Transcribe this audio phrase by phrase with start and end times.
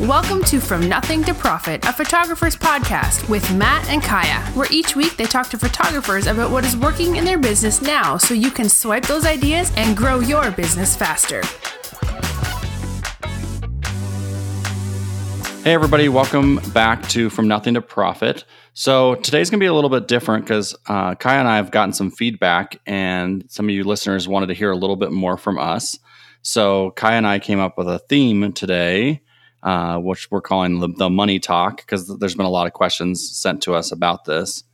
[0.00, 4.96] Welcome to From Nothing to Profit, a photographer's podcast with Matt and Kaya, where each
[4.96, 8.50] week they talk to photographers about what is working in their business now so you
[8.50, 11.42] can swipe those ideas and grow your business faster.
[15.62, 18.44] Hey, everybody, welcome back to From Nothing to Profit.
[18.72, 21.70] So, today's going to be a little bit different because uh, Kaya and I have
[21.70, 25.36] gotten some feedback, and some of you listeners wanted to hear a little bit more
[25.36, 25.98] from us.
[26.40, 29.20] So, Kaya and I came up with a theme today
[29.62, 33.36] uh, which we're calling the, the money talk because there's been a lot of questions
[33.36, 34.64] sent to us about this.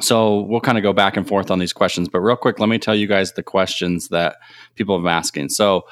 [0.00, 2.08] So we'll kind of go back and forth on these questions.
[2.08, 4.36] But real quick, let me tell you guys the questions that
[4.74, 5.50] people have been asking.
[5.50, 5.84] So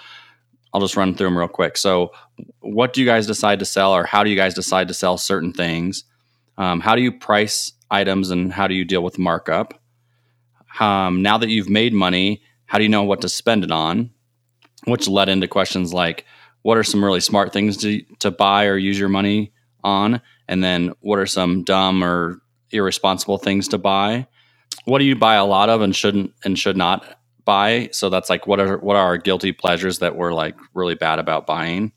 [0.72, 1.76] I'll just run through them real quick.
[1.76, 2.12] So,
[2.60, 5.18] what do you guys decide to sell, or how do you guys decide to sell
[5.18, 6.04] certain things?
[6.58, 9.80] Um, how do you price items, and how do you deal with markup?
[10.78, 14.10] Um, now that you've made money, how do you know what to spend it on?
[14.84, 16.24] Which led into questions like,
[16.62, 20.20] what are some really smart things to, to buy or use your money on?
[20.48, 24.26] And then what are some dumb or irresponsible things to buy?
[24.84, 27.04] What do you buy a lot of and shouldn't and should not
[27.44, 27.88] buy?
[27.92, 31.18] So that's like what are what are our guilty pleasures that we're like really bad
[31.18, 31.92] about buying?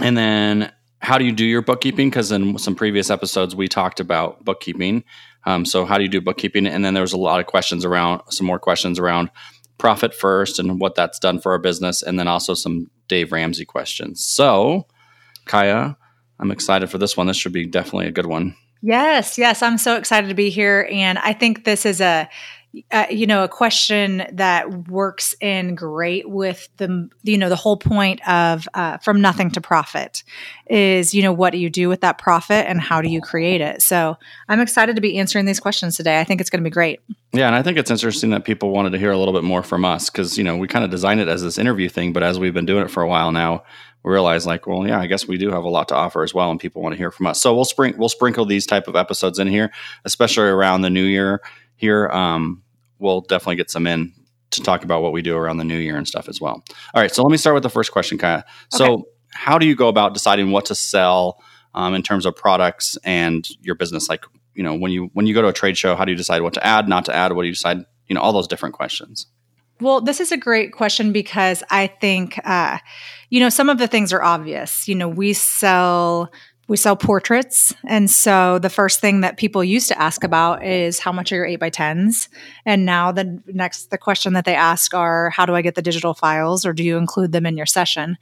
[0.00, 2.10] And then how do you do your bookkeeping?
[2.10, 5.04] Because in some previous episodes we talked about bookkeeping.
[5.44, 6.66] Um, so how do you do bookkeeping?
[6.66, 9.30] And then there was a lot of questions around some more questions around
[9.78, 13.64] profit first and what that's done for our business, and then also some Dave Ramsey
[13.64, 14.24] questions.
[14.24, 14.86] So,
[15.44, 15.96] Kaya,
[16.38, 17.26] I'm excited for this one.
[17.26, 18.56] This should be definitely a good one.
[18.82, 22.28] Yes, yes, I'm so excited to be here, and I think this is a
[22.90, 27.76] uh, you know a question that works in great with the you know the whole
[27.76, 30.22] point of uh, from nothing to profit
[30.68, 33.60] is you know what do you do with that profit and how do you create
[33.60, 33.82] it?
[33.82, 34.16] So
[34.48, 36.20] i'm excited to be answering these questions today.
[36.20, 37.00] I think it's going to be great.
[37.32, 39.62] Yeah and i think it's interesting that people wanted to hear a little bit more
[39.62, 42.22] from us because you know we kind of designed it as this interview thing but
[42.22, 43.62] as we've been doing it for a while now
[44.02, 46.34] we realize like well yeah i guess we do have a lot to offer as
[46.34, 47.40] well and people want to hear from us.
[47.40, 49.72] So we'll spring we'll sprinkle these type of episodes in here
[50.04, 51.40] especially around the new year
[51.76, 52.62] here um,
[52.98, 54.12] we'll definitely get some in
[54.50, 56.64] to talk about what we do around the new year and stuff as well.
[56.94, 58.44] All right, so let me start with the first question, Kaya.
[58.70, 59.02] So, okay.
[59.30, 61.42] how do you go about deciding what to sell
[61.74, 64.08] um, in terms of products and your business?
[64.08, 66.16] Like, you know, when you when you go to a trade show, how do you
[66.16, 67.32] decide what to add, not to add?
[67.32, 67.84] What do you decide?
[68.08, 69.26] You know, all those different questions.
[69.80, 72.78] Well, this is a great question because I think, uh,
[73.28, 74.88] you know, some of the things are obvious.
[74.88, 76.30] You know, we sell
[76.68, 77.72] we sell portraits.
[77.84, 81.36] And so the first thing that people used to ask about is how much are
[81.36, 82.28] your eight by tens?
[82.64, 85.82] And now the next, the question that they ask are, how do I get the
[85.82, 88.18] digital files or do you include them in your session?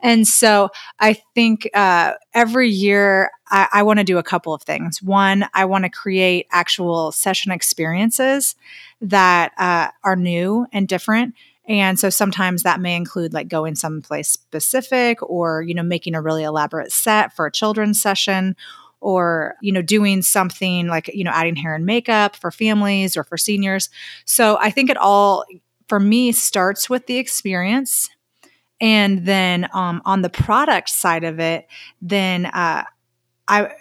[0.00, 0.68] And so
[1.00, 5.02] I think uh, every year I, I want to do a couple of things.
[5.02, 8.54] One, I want to create actual session experiences
[9.00, 11.34] that uh, are new and different.
[11.68, 16.22] And so sometimes that may include like going someplace specific or, you know, making a
[16.22, 18.56] really elaborate set for a children's session
[19.00, 23.22] or, you know, doing something like, you know, adding hair and makeup for families or
[23.22, 23.90] for seniors.
[24.24, 25.44] So I think it all,
[25.88, 28.08] for me, starts with the experience.
[28.80, 31.66] And then um, on the product side of it,
[32.00, 32.84] then uh,
[33.48, 33.74] I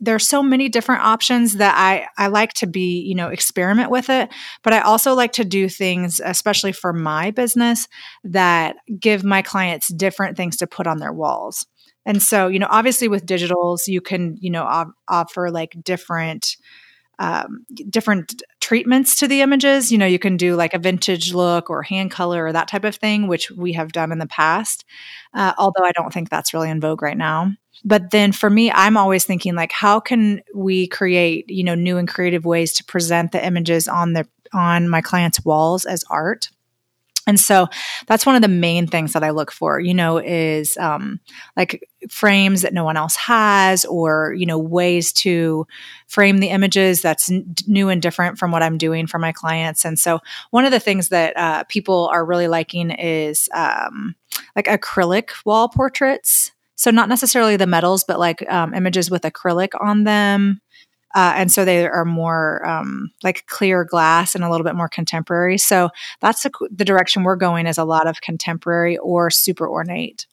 [0.00, 4.10] there's so many different options that I I like to be, you know, experiment with
[4.10, 4.28] it,
[4.62, 7.88] but I also like to do things especially for my business
[8.24, 11.66] that give my clients different things to put on their walls.
[12.04, 16.56] And so, you know, obviously with digitals, you can, you know, op- offer like different
[17.18, 19.92] um, different treatments to the images.
[19.92, 22.84] You know, you can do like a vintage look or hand color or that type
[22.84, 24.86] of thing, which we have done in the past.
[25.34, 27.52] Uh, although I don't think that's really in vogue right now.
[27.84, 31.98] But then for me, I'm always thinking like, how can we create, you know, new
[31.98, 36.48] and creative ways to present the images on the on my clients' walls as art?
[37.26, 37.68] And so
[38.08, 41.20] that's one of the main things that I look for, you know, is um,
[41.56, 45.66] like frames that no one else has, or, you know, ways to
[46.08, 49.84] frame the images that's n- new and different from what I'm doing for my clients.
[49.84, 50.18] And so
[50.50, 54.16] one of the things that uh, people are really liking is um,
[54.56, 56.50] like acrylic wall portraits.
[56.74, 60.60] So not necessarily the metals, but like um, images with acrylic on them.
[61.14, 64.88] Uh, and so they are more um, like clear glass and a little bit more
[64.88, 65.58] contemporary.
[65.58, 70.26] So that's the, the direction we're going is a lot of contemporary or super ornate.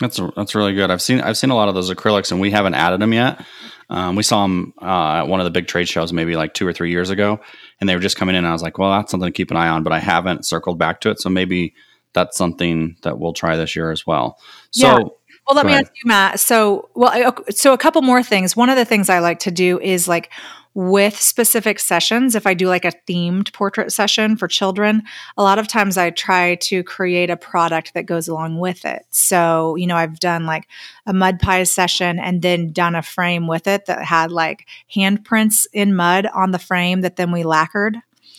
[0.00, 0.90] That's that's really good.
[0.90, 3.44] I've seen I've seen a lot of those acrylics, and we haven't added them yet.
[3.88, 6.66] Um, we saw them uh, at one of the big trade shows, maybe like two
[6.66, 7.38] or three years ago,
[7.80, 8.38] and they were just coming in.
[8.38, 10.46] and I was like, well, that's something to keep an eye on, but I haven't
[10.46, 11.20] circled back to it.
[11.20, 11.74] So maybe
[12.12, 14.38] that's something that we'll try this year as well.
[14.70, 14.86] So.
[14.86, 15.04] Yeah
[15.46, 15.84] Well, let me ahead.
[15.84, 16.40] ask you, Matt.
[16.40, 18.56] So, well, so a couple more things.
[18.56, 20.30] One of the things I like to do is like
[20.74, 25.04] with specific sessions, if I do like a themed portrait session for children,
[25.36, 29.06] a lot of times I try to create a product that goes along with it.
[29.10, 30.66] So, you know, I've done like
[31.06, 35.66] a mud pie session and then done a frame with it that had like handprints
[35.72, 37.96] in mud on the frame that then we lacquered.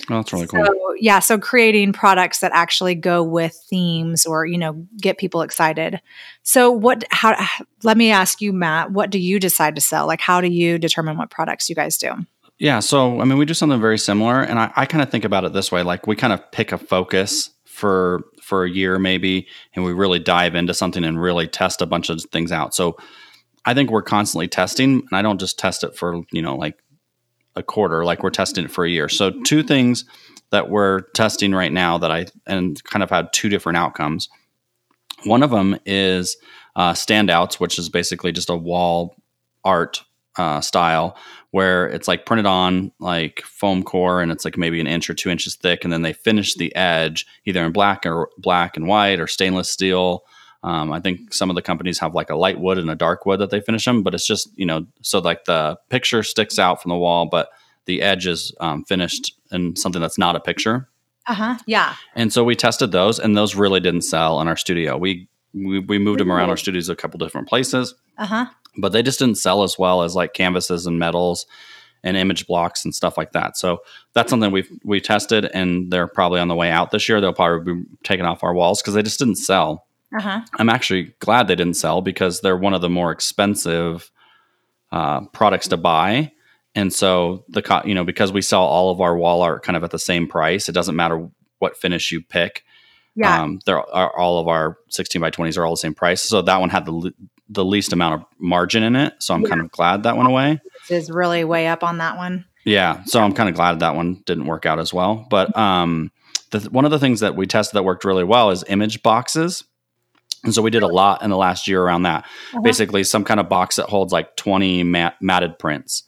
[0.10, 0.66] Oh, that's really cool.
[1.00, 6.02] Yeah, so creating products that actually go with themes or you know get people excited.
[6.44, 7.06] So, what?
[7.12, 7.36] How?
[7.84, 8.92] Let me ask you, Matt.
[8.92, 10.06] What do you decide to sell?
[10.06, 12.12] Like, how do you determine what products you guys do?
[12.58, 15.26] Yeah, so I mean, we do something very similar, and I, I kind of think
[15.26, 19.00] about it this way: like, we kind of pick a focus for for a year,
[19.00, 22.74] maybe, and we really dive into something and really test a bunch of things out.
[22.74, 22.98] So,
[23.66, 26.78] I think we're constantly testing, and I don't just test it for you know like
[27.56, 29.10] a quarter, like we're testing it for a year.
[29.10, 30.06] So two things
[30.52, 34.30] that we're testing right now that I and kind of had two different outcomes.
[35.24, 36.38] One of them is
[36.76, 39.16] uh, standouts, which is basically just a wall
[39.64, 40.04] art
[40.38, 41.18] uh, style
[41.52, 45.14] where it's like printed on like foam core and it's like maybe an inch or
[45.14, 48.88] two inches thick, and then they finish the edge either in black or black and
[48.88, 50.24] white or stainless steel
[50.66, 53.28] um, I think some of the companies have like a light wood and a dark
[53.28, 56.58] wood that they finish them, but it's just you know so like the picture sticks
[56.58, 57.50] out from the wall, but
[57.86, 60.90] the edge is um, finished in something that's not a picture.
[61.28, 61.58] Uh huh.
[61.68, 61.96] Yeah.
[62.16, 64.98] And so we tested those, and those really didn't sell in our studio.
[64.98, 67.94] We we, we moved them around our studios a couple different places.
[68.18, 68.46] Uh huh.
[68.76, 71.46] But they just didn't sell as well as like canvases and metals
[72.04, 73.56] and image blocks and stuff like that.
[73.56, 73.80] So
[74.14, 77.22] that's something we've we tested, and they're probably on the way out this year.
[77.22, 79.86] They'll probably be taken off our walls because they just didn't sell.
[80.16, 80.42] Uh-huh.
[80.60, 84.12] I'm actually glad they didn't sell because they're one of the more expensive
[84.92, 86.32] uh, products to buy.
[86.74, 89.78] And so the co- you know because we sell all of our wall art kind
[89.78, 91.30] of at the same price, it doesn't matter
[91.60, 92.64] what finish you pick.
[93.16, 96.22] Yeah, um, there are all of our 16 by 20s are all the same price.
[96.22, 97.14] So that one had the le-
[97.48, 99.14] the least amount of margin in it.
[99.20, 99.50] So I'm yeah.
[99.50, 100.60] kind of glad that went away.
[100.90, 102.46] This is really way up on that one.
[102.66, 105.28] Yeah, so I'm kind of glad that one didn't work out as well.
[105.30, 106.12] But um,
[106.50, 109.64] the, one of the things that we tested that worked really well is image boxes.
[110.46, 112.24] And so we did a lot in the last year around that.
[112.24, 112.62] Uh-huh.
[112.62, 116.04] Basically, some kind of box that holds like 20 mat- matted prints.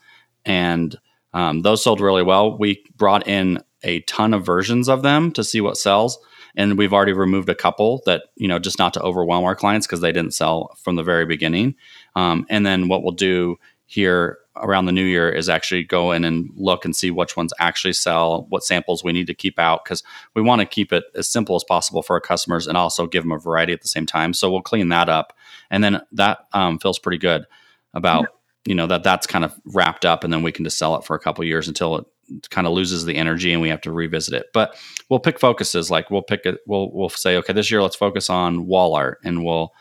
[0.46, 0.96] And
[1.34, 2.58] um, those sold really well.
[2.58, 6.18] We brought in a ton of versions of them to see what sells.
[6.56, 9.86] And we've already removed a couple that, you know, just not to overwhelm our clients
[9.86, 11.76] because they didn't sell from the very beginning.
[12.16, 16.24] Um, and then what we'll do here around the new year is actually go in
[16.24, 19.84] and look and see which ones actually sell, what samples we need to keep out
[19.84, 20.04] because
[20.36, 23.24] we want to keep it as simple as possible for our customers and also give
[23.24, 24.34] them a variety at the same time.
[24.34, 25.34] So we'll clean that up,
[25.70, 27.46] and then that um, feels pretty good
[27.94, 28.28] about
[28.66, 31.06] you know that that's kind of wrapped up, and then we can just sell it
[31.06, 32.06] for a couple years until it
[32.50, 34.48] kind of loses the energy and we have to revisit it.
[34.54, 34.76] But
[35.10, 36.60] we'll pick focuses like we'll pick it.
[36.68, 39.74] We'll we'll say okay, this year let's focus on wall art, and we'll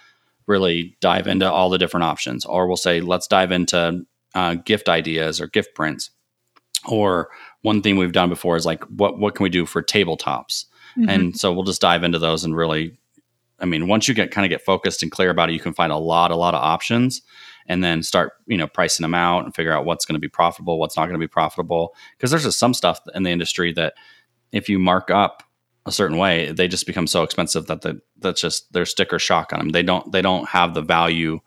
[0.47, 4.89] really dive into all the different options, or we'll say let's dive into uh, gift
[4.89, 6.11] ideas or gift prints.
[6.87, 7.31] Or
[7.63, 10.67] one thing we've done before is like, what what can we do for tabletops?
[10.97, 11.09] Mm-hmm.
[11.09, 12.97] And so we'll just dive into those and really,
[13.59, 15.73] I mean, once you get kind of get focused and clear about it, you can
[15.73, 17.23] find a lot, a lot of options,
[17.67, 20.29] and then start you know pricing them out and figure out what's going to be
[20.29, 21.95] profitable, what's not going to be profitable.
[22.17, 23.95] Because there's just some stuff in the industry that
[24.53, 25.43] if you mark up
[25.87, 29.53] a certain way, they just become so expensive that the, that's just their sticker shock
[29.53, 29.69] on them.
[29.71, 31.41] They don't they don't have the value,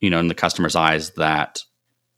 [0.00, 1.60] you know, in the customer's eyes that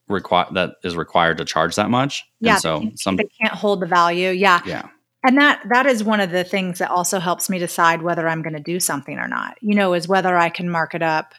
[0.08, 2.24] require that is required to charge that much.
[2.40, 2.54] Yeah.
[2.54, 4.30] And so some they can't hold the value.
[4.30, 4.60] Yeah.
[4.64, 4.88] Yeah.
[5.26, 8.42] And that that is one of the things that also helps me decide whether I'm
[8.42, 9.56] going to do something or not.
[9.60, 11.34] You know, is whether I can mark it up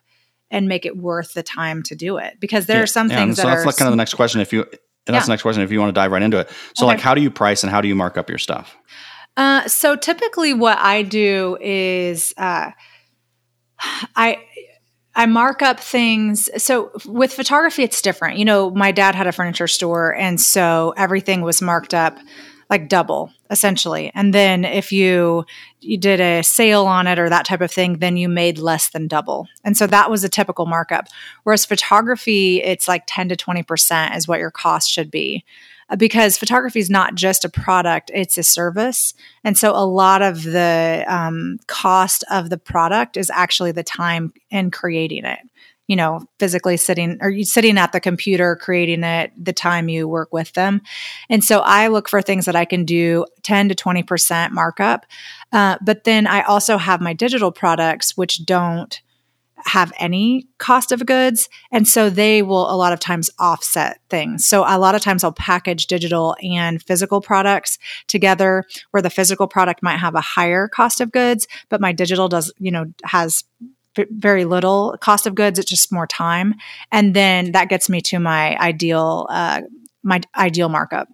[0.52, 2.40] and make it worth the time to do it.
[2.40, 2.84] Because there yeah.
[2.84, 3.18] are some yeah.
[3.18, 4.42] things so that that's like kind of the next question.
[4.42, 4.66] If you
[5.08, 6.50] and that's the next question if you want to dive right into it.
[6.76, 6.96] So okay.
[6.96, 8.76] like how do you price and how do you mark up your stuff?
[9.38, 12.72] Uh, so typically what I do is uh,
[14.16, 14.44] I
[15.18, 16.48] I mark up things.
[16.64, 18.38] So with photography, it's different.
[18.38, 22.18] You know, my dad had a furniture store, and so everything was marked up
[22.70, 24.12] like double essentially.
[24.14, 25.46] And then if you
[25.80, 28.90] you did a sale on it or that type of thing, then you made less
[28.90, 29.48] than double.
[29.64, 31.08] And so that was a typical markup.
[31.44, 35.46] Whereas photography, it's like 10 to 20% is what your cost should be.
[35.96, 39.14] Because photography is not just a product, it's a service.
[39.44, 44.34] And so a lot of the um, cost of the product is actually the time
[44.50, 45.40] in creating it.
[45.88, 50.34] You know, physically sitting or sitting at the computer creating it, the time you work
[50.34, 50.82] with them.
[51.30, 55.06] And so I look for things that I can do 10 to 20% markup.
[55.54, 59.02] Uh, but then I also have my digital products, which don't
[59.66, 61.50] have any cost of goods.
[61.72, 64.46] And so they will a lot of times offset things.
[64.46, 69.48] So a lot of times I'll package digital and physical products together where the physical
[69.48, 73.44] product might have a higher cost of goods, but my digital does, you know, has
[74.12, 75.58] very little cost of goods.
[75.58, 76.54] It's just more time,
[76.92, 79.62] and then that gets me to my ideal uh,
[80.04, 81.08] my ideal markup.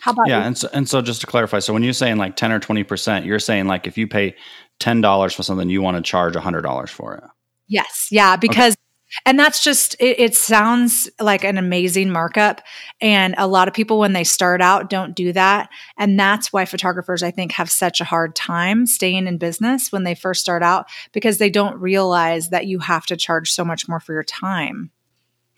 [0.00, 0.40] How about yeah?
[0.40, 0.46] You?
[0.46, 2.84] And so, and so just to clarify, so when you're saying like ten or twenty
[2.84, 4.36] percent, you're saying like if you pay
[4.78, 7.24] ten dollars for something, you want to charge hundred dollars for it.
[7.68, 8.80] Yes, yeah, because okay.
[9.24, 12.60] And that's just, it, it, sounds like an amazing markup.
[13.00, 15.70] And a lot of people, when they start out, don't do that.
[15.96, 20.02] And that's why photographers, I think, have such a hard time staying in business when
[20.02, 23.88] they first start out because they don't realize that you have to charge so much
[23.88, 24.90] more for your time.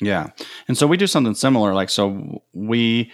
[0.01, 0.29] Yeah.
[0.69, 1.75] And so we do something similar.
[1.75, 3.11] Like, so we,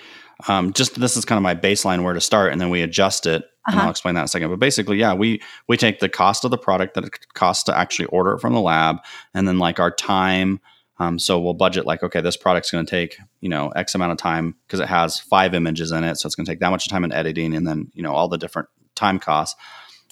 [0.48, 3.26] um, just this is kind of my baseline where to start, and then we adjust
[3.26, 3.78] it uh-huh.
[3.78, 4.50] and I'll explain that in a second.
[4.50, 7.76] But basically, yeah, we we take the cost of the product that it costs to
[7.76, 8.98] actually order it from the lab,
[9.32, 10.60] and then like our time.
[10.98, 14.12] Um, so we'll budget like, okay, this product's going to take you know X amount
[14.12, 16.70] of time because it has five images in it, so it's going to take that
[16.70, 19.58] much time in editing, and then you know all the different time costs.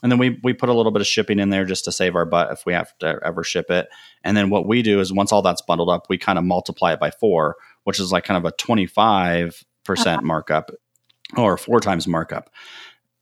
[0.03, 2.17] And then we we put a little bit of shipping in there just to save
[2.17, 3.89] our butt if we have to ever ship it.
[4.25, 6.95] And then what we do is once all that's bundled up, we kind of multiply
[6.95, 10.27] it by four, which is like kind of a twenty five percent uh-huh.
[10.27, 10.71] markup
[11.37, 12.51] or four times markup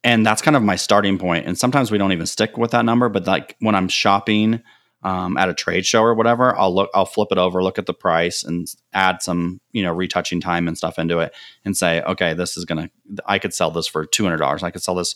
[0.03, 2.85] and that's kind of my starting point and sometimes we don't even stick with that
[2.85, 4.63] number but like when i'm shopping
[5.03, 7.87] um, at a trade show or whatever i'll look i'll flip it over look at
[7.87, 12.03] the price and add some you know retouching time and stuff into it and say
[12.03, 12.91] okay this is gonna
[13.25, 15.15] i could sell this for $200 i could sell this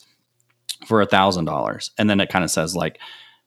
[0.87, 1.91] for a thousand dollars.
[1.99, 2.99] And then it kind of says like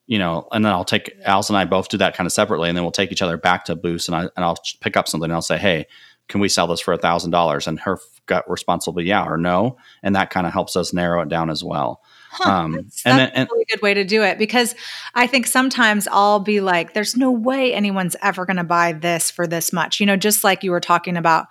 [0.05, 2.69] you know and then i'll take alice and i both do that kind of separately
[2.69, 5.05] and then we'll take each other back to boost and, I, and i'll pick up
[5.05, 5.85] something and i'll say hey
[6.27, 7.67] can we sell this for a thousand dollars?
[7.67, 10.93] And her gut response will be yeah or no, and that kind of helps us
[10.93, 12.01] narrow it down as well.
[12.29, 14.75] Huh, um, that's, and that's then, and, a really good way to do it because
[15.15, 19.31] I think sometimes I'll be like, "There's no way anyone's ever going to buy this
[19.31, 21.47] for this much." You know, just like you were talking about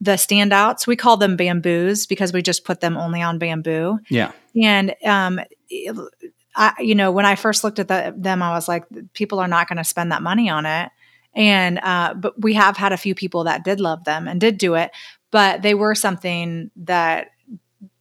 [0.00, 3.98] the standouts, we call them bamboos because we just put them only on bamboo.
[4.08, 5.40] Yeah, and um,
[6.54, 9.48] I, you know, when I first looked at the, them, I was like, people are
[9.48, 10.90] not going to spend that money on it.
[11.34, 14.58] And uh, but we have had a few people that did love them and did
[14.58, 14.90] do it,
[15.30, 17.28] but they were something that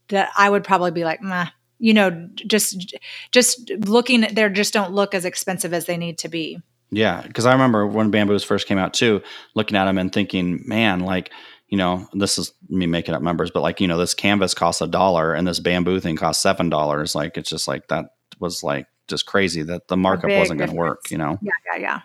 [0.08, 1.46] that I would probably be like, Meh,
[1.78, 2.96] you know, just
[3.32, 6.60] just looking at they just don't look as expensive as they need to be.
[6.92, 9.22] Yeah, because I remember when bamboos first came out too,
[9.54, 11.32] looking at them and thinking, man, like
[11.68, 14.82] you know, this is me making up numbers, but like you know, this canvas costs
[14.82, 17.14] a dollar and this bamboo thing costs seven dollars.
[17.14, 18.06] Like it's just like that
[18.40, 21.12] was like just crazy that the markup wasn't going to work.
[21.12, 21.38] You know?
[21.42, 22.02] Yeah, yeah, yeah.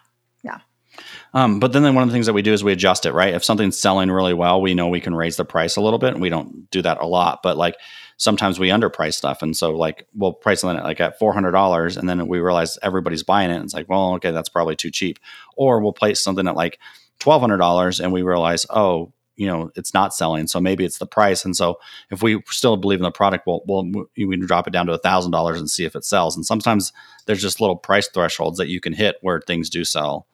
[1.35, 3.13] Um, but then, then one of the things that we do is we adjust it,
[3.13, 3.35] right?
[3.35, 6.13] If something's selling really well, we know we can raise the price a little bit.
[6.13, 7.77] And we don't do that a lot, but like
[8.17, 9.43] sometimes we underprice stuff.
[9.43, 13.51] And so like we'll price something like at $400 and then we realize everybody's buying
[13.51, 13.57] it.
[13.57, 15.19] And it's like, well, okay, that's probably too cheap.
[15.57, 16.79] Or we'll place something at like
[17.21, 20.47] $1,200 and we realize, oh, you know, it's not selling.
[20.47, 21.45] So maybe it's the price.
[21.45, 24.73] And so if we still believe in the product, we'll, we'll we can drop it
[24.73, 26.37] down to a thousand dollars and see if it sells.
[26.37, 26.93] And sometimes
[27.27, 30.29] there's just little price thresholds that you can hit where things do sell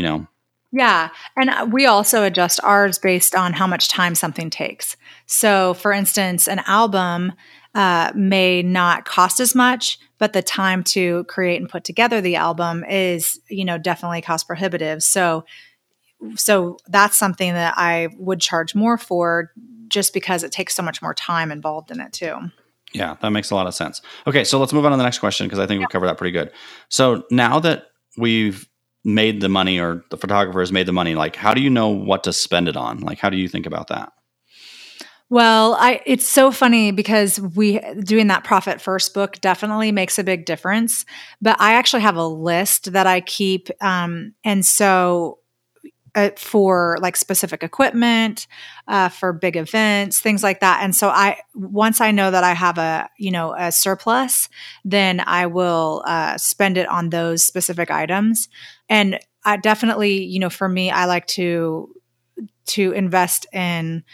[0.00, 0.26] you know.
[0.72, 1.10] Yeah.
[1.36, 4.96] And uh, we also adjust ours based on how much time something takes.
[5.26, 7.32] So, for instance, an album
[7.74, 12.36] uh, may not cost as much, but the time to create and put together the
[12.36, 15.02] album is, you know, definitely cost prohibitive.
[15.02, 15.44] So,
[16.36, 19.52] so that's something that I would charge more for
[19.88, 22.36] just because it takes so much more time involved in it too.
[22.94, 24.00] Yeah, that makes a lot of sense.
[24.26, 25.86] Okay, so let's move on to the next question because I think yeah.
[25.86, 26.52] we covered that pretty good.
[26.88, 28.69] So now that we've
[29.04, 31.88] made the money or the photographer has made the money like how do you know
[31.88, 33.00] what to spend it on?
[33.00, 34.12] Like how do you think about that?
[35.28, 40.24] Well i it's so funny because we doing that profit first book definitely makes a
[40.24, 41.04] big difference
[41.40, 45.38] but i actually have a list that i keep um, and so
[46.14, 48.46] uh, for like specific equipment
[48.88, 50.82] uh, for big events things like that.
[50.82, 54.48] And so i once i know that i have a you know a surplus
[54.84, 58.48] then i will uh, spend it on those specific items.
[58.88, 61.94] And i definitely you know for me i like to
[62.66, 64.04] to invest in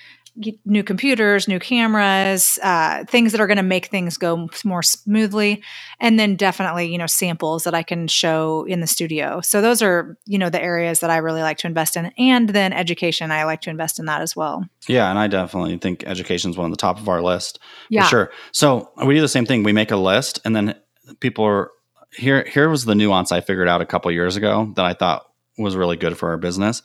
[0.65, 5.63] new computers, new cameras, uh, things that are going to make things go more smoothly,
[6.01, 9.41] and then definitely you know samples that I can show in the studio.
[9.41, 12.51] So those are you know the areas that I really like to invest in, and
[12.51, 13.31] then education.
[13.31, 14.65] I like to invest in that as well.
[14.87, 18.05] Yeah, and I definitely think education is one of the top of our list yeah.
[18.05, 18.33] for sure.
[18.53, 19.63] So we do the same thing.
[19.63, 20.75] We make a list, and then
[21.21, 21.71] people are
[22.13, 22.45] here.
[22.45, 25.25] Here was the nuance I figured out a couple years ago that I thought
[25.59, 26.83] was really good for our business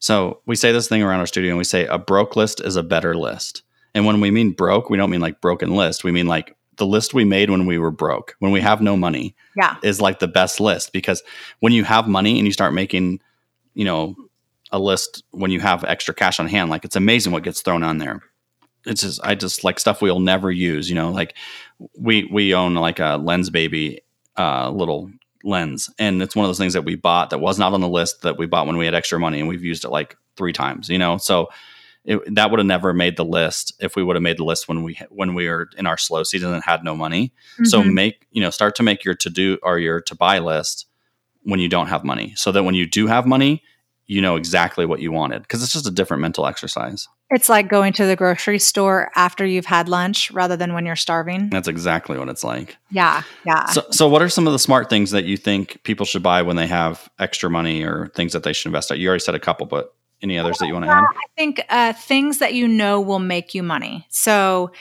[0.00, 2.74] so we say this thing around our studio and we say a broke list is
[2.74, 3.62] a better list.
[3.94, 6.04] And when we mean broke, we don't mean like broken list.
[6.04, 8.96] We mean like the list we made when we were broke, when we have no
[8.96, 9.76] money, yeah.
[9.82, 11.22] is like the best list because
[11.60, 13.20] when you have money and you start making,
[13.74, 14.16] you know,
[14.72, 17.82] a list when you have extra cash on hand, like it's amazing what gets thrown
[17.82, 18.22] on there.
[18.86, 21.36] It's just I just like stuff we'll never use, you know, like
[21.98, 23.98] we we own like a Lensbaby
[24.38, 25.10] uh little
[25.44, 27.88] lens, and it's one of those things that we bought that was not on the
[27.88, 30.52] list that we bought when we had extra money, and we've used it like three
[30.52, 30.88] times.
[30.88, 31.48] You know, so
[32.04, 34.68] it, that would have never made the list if we would have made the list
[34.68, 37.32] when we when we were in our slow season and had no money.
[37.54, 37.64] Mm-hmm.
[37.66, 40.86] So make you know start to make your to do or your to buy list
[41.42, 43.62] when you don't have money, so that when you do have money,
[44.10, 47.06] you know exactly what you wanted because it's just a different mental exercise.
[47.30, 50.96] It's like going to the grocery store after you've had lunch rather than when you're
[50.96, 51.48] starving.
[51.48, 52.76] That's exactly what it's like.
[52.90, 53.66] Yeah, yeah.
[53.66, 56.42] So, so what are some of the smart things that you think people should buy
[56.42, 58.90] when they have extra money or things that they should invest?
[58.90, 58.98] In?
[58.98, 61.04] You already said a couple, but any others that you want to add?
[61.04, 64.08] I think uh, things that you know will make you money.
[64.10, 64.72] So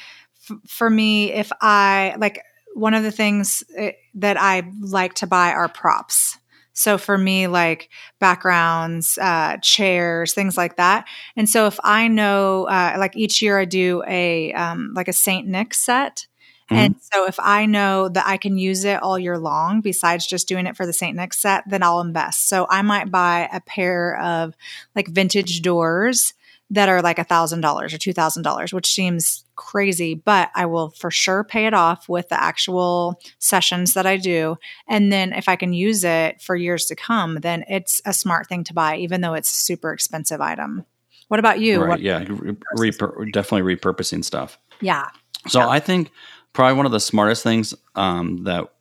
[0.49, 2.41] f- for me, if I like
[2.73, 6.39] one of the things uh, that I like to buy are props.
[6.73, 11.05] So for me, like backgrounds, uh, chairs, things like that.
[11.35, 15.13] And so if I know, uh, like each year I do a um, like a
[15.13, 16.27] Saint Nick set,
[16.69, 16.81] Mm-hmm.
[16.81, 20.47] And so if I know that I can use it all year long, besides just
[20.47, 21.15] doing it for the St.
[21.15, 22.47] Nick set, then I'll invest.
[22.47, 24.55] So I might buy a pair of
[24.95, 26.33] like vintage doors
[26.71, 30.65] that are like a thousand dollars or two thousand dollars, which seems crazy, but I
[30.65, 34.57] will for sure pay it off with the actual sessions that I do.
[34.87, 38.47] And then if I can use it for years to come, then it's a smart
[38.47, 40.85] thing to buy, even though it's a super expensive item.
[41.27, 41.81] What about you?
[41.81, 42.91] Right, what- yeah, Re-
[43.31, 44.57] definitely repurposing stuff.
[44.81, 45.07] Yeah.
[45.47, 45.69] So yeah.
[45.69, 46.11] I think
[46.53, 48.71] probably one of the smartest things um, that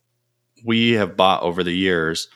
[0.65, 2.29] we have bought over the years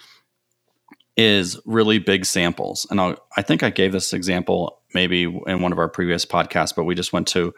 [1.16, 2.86] is really big samples.
[2.90, 6.74] And I'll, i think I gave this example maybe in one of our previous podcasts,
[6.74, 7.54] but we just went to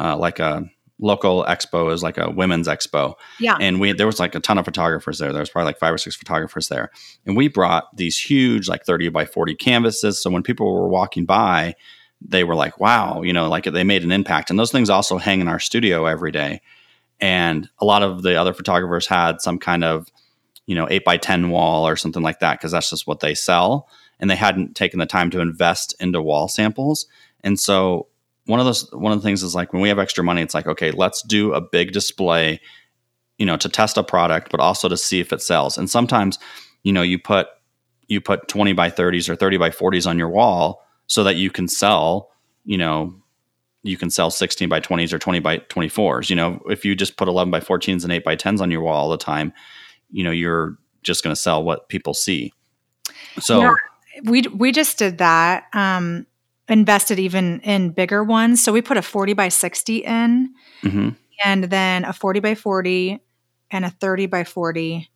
[0.00, 0.68] uh, like a
[1.00, 3.14] local expo, is like a women's expo.
[3.40, 3.56] Yeah.
[3.60, 5.32] And we there was like a ton of photographers there.
[5.32, 6.90] There was probably like five or six photographers there.
[7.26, 10.22] And we brought these huge, like 30 by 40 canvases.
[10.22, 11.74] So when people were walking by,
[12.20, 14.50] they were like, wow, you know, like they made an impact.
[14.50, 16.60] And those things also hang in our studio every day
[17.20, 20.08] and a lot of the other photographers had some kind of
[20.66, 23.34] you know 8 by 10 wall or something like that because that's just what they
[23.34, 23.88] sell
[24.24, 27.04] and they hadn't taken the time to invest into wall samples
[27.42, 28.06] and so
[28.46, 30.54] one of those one of the things is like when we have extra money it's
[30.54, 32.58] like okay let's do a big display
[33.36, 36.38] you know to test a product but also to see if it sells and sometimes
[36.84, 37.48] you know you put
[38.08, 41.50] you put 20 by 30s or 30 by 40s on your wall so that you
[41.50, 42.30] can sell
[42.64, 43.14] you know
[43.82, 46.30] you can sell 16 by 20s or 20 by 24s.
[46.30, 48.80] You know, if you just put 11 by 14s and 8 by 10s on your
[48.80, 49.52] wall all the time,
[50.10, 52.50] you know, you're just going to sell what people see.
[53.40, 53.74] So yeah,
[54.22, 55.64] we we just did that.
[55.72, 56.26] Um,
[56.68, 58.62] invested even in bigger ones.
[58.62, 61.10] So we put a 40 by 60 in, mm-hmm.
[61.44, 63.20] and then a 40 by 40,
[63.70, 65.10] and a 30 by 40,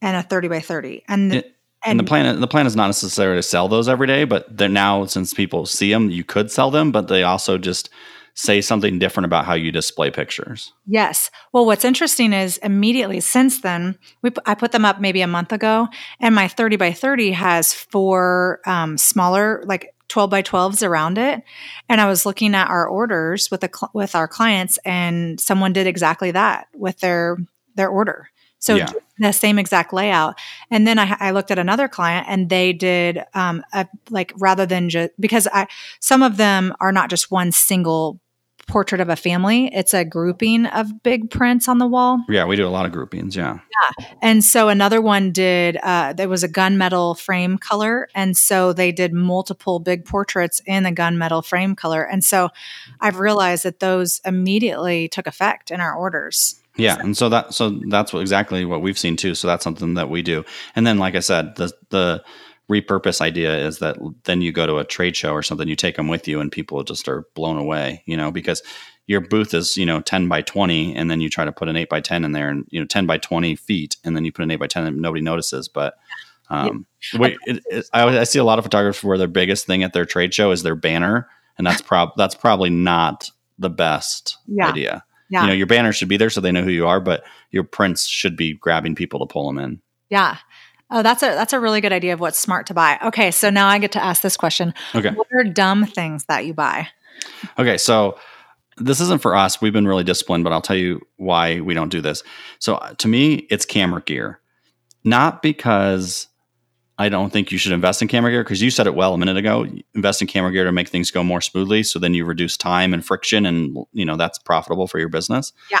[0.00, 1.04] and a 30 by 30.
[1.08, 3.88] And the, it, and, and, the plan the plan is not necessarily to sell those
[3.88, 7.22] every day, but they're now since people see them, you could sell them, but they
[7.22, 7.90] also just
[8.36, 10.72] say something different about how you display pictures.
[10.86, 11.30] Yes.
[11.52, 15.52] Well, what's interesting is immediately since then, we I put them up maybe a month
[15.52, 15.88] ago,
[16.20, 21.42] and my 30 by 30 has four um, smaller, like 12 by 12s around it.
[21.88, 25.86] And I was looking at our orders with the with our clients, and someone did
[25.86, 27.38] exactly that with their
[27.74, 28.28] their order.
[28.58, 28.90] So yeah.
[29.18, 30.38] the same exact layout.
[30.70, 34.64] And then I, I, looked at another client and they did um, a, like rather
[34.64, 35.68] than just because I
[36.00, 38.18] some of them are not just one single
[38.66, 39.70] portrait of a family.
[39.72, 42.24] It's a grouping of big prints on the wall.
[42.28, 43.36] Yeah, we do a lot of groupings.
[43.36, 43.58] Yeah.
[43.98, 44.06] Yeah.
[44.22, 48.08] And so another one did, uh, there was a gunmetal frame color.
[48.14, 52.02] And so they did multiple big portraits in the gunmetal frame color.
[52.02, 52.50] And so
[53.00, 56.60] I've realized that those immediately took effect in our orders.
[56.78, 59.34] Yeah, and so that so that's what exactly what we've seen too.
[59.34, 60.44] So that's something that we do.
[60.74, 62.22] And then, like I said, the the
[62.70, 65.96] repurpose idea is that then you go to a trade show or something, you take
[65.96, 68.02] them with you, and people just are blown away.
[68.06, 68.62] You know, because
[69.06, 71.76] your booth is you know ten by twenty, and then you try to put an
[71.76, 74.32] eight by ten in there, and you know ten by twenty feet, and then you
[74.32, 75.68] put an eight by ten, and nobody notices.
[75.68, 75.94] But
[76.50, 77.20] um, yeah.
[77.20, 79.92] wait, it, it, I, I see a lot of photographers where their biggest thing at
[79.92, 84.68] their trade show is their banner, and that's prob that's probably not the best yeah.
[84.68, 85.04] idea.
[85.28, 85.42] Yeah.
[85.42, 87.64] You know, your banner should be there so they know who you are, but your
[87.64, 89.80] prints should be grabbing people to pull them in.
[90.08, 90.36] Yeah.
[90.90, 92.98] Oh, that's a that's a really good idea of what's smart to buy.
[93.04, 94.72] Okay, so now I get to ask this question.
[94.94, 95.10] Okay.
[95.10, 96.88] What are dumb things that you buy?
[97.58, 98.18] Okay, so
[98.76, 99.60] this isn't for us.
[99.60, 102.22] We've been really disciplined, but I'll tell you why we don't do this.
[102.58, 104.40] So uh, to me, it's camera gear.
[105.02, 106.28] Not because
[106.98, 109.18] I don't think you should invest in camera gear because you said it well a
[109.18, 109.66] minute ago.
[109.94, 112.94] Invest in camera gear to make things go more smoothly, so then you reduce time
[112.94, 115.52] and friction, and you know that's profitable for your business.
[115.70, 115.80] Yeah.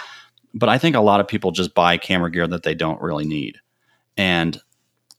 [0.52, 3.26] But I think a lot of people just buy camera gear that they don't really
[3.26, 3.58] need,
[4.16, 4.60] and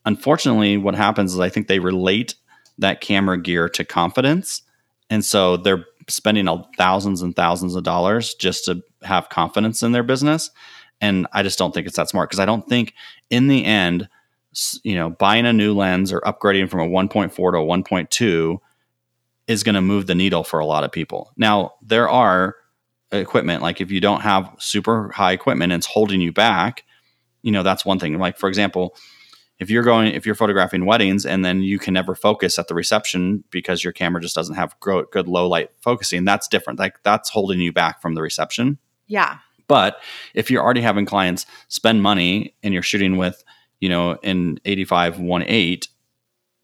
[0.07, 2.33] unfortunately, what happens is I think they relate
[2.79, 4.63] that camera gear to confidence,
[5.09, 10.03] and so they're spending thousands and thousands of dollars just to have confidence in their
[10.03, 10.49] business.
[11.01, 12.93] And I just don't think it's that smart because I don't think
[13.29, 14.07] in the end
[14.83, 18.57] you know, buying a new lens or upgrading from a 1.4 to a 1.2
[19.47, 21.31] is going to move the needle for a lot of people.
[21.37, 22.55] Now, there are
[23.11, 26.83] equipment like if you don't have super high equipment and it's holding you back,
[27.43, 28.17] you know, that's one thing.
[28.17, 28.95] Like for example,
[29.59, 32.75] if you're going if you're photographing weddings and then you can never focus at the
[32.75, 36.79] reception because your camera just doesn't have gro- good low light focusing, that's different.
[36.79, 38.77] Like that's holding you back from the reception.
[39.07, 39.39] Yeah.
[39.67, 39.99] But
[40.33, 43.43] if you're already having clients spend money and you're shooting with,
[43.81, 45.87] you know, an 85 1.8,